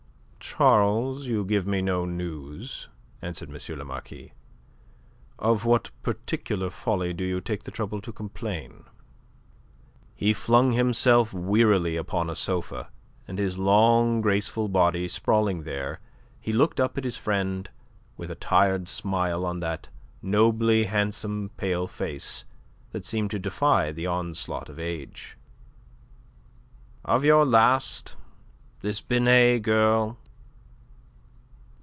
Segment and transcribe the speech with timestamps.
[0.43, 2.89] "Charles, you give me no news,"
[3.21, 3.77] answered M.
[3.77, 4.33] le Marquis.
[5.39, 8.83] "Of what particular folly do you take the trouble to complain?"
[10.13, 12.89] He flung himself wearily upon a sofa,
[13.29, 16.01] and his long graceful body sprawling there
[16.39, 17.69] he looked up at his friend
[18.17, 19.87] with a tired smile on that
[20.21, 22.43] nobly handsome pale face
[22.91, 25.37] that seemed to defy the onslaught of age.
[27.05, 28.17] "Of your last.
[28.81, 30.17] This Binet girl."